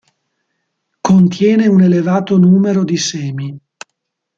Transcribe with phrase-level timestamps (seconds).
[1.03, 3.55] Contiene un elevato numero di semi.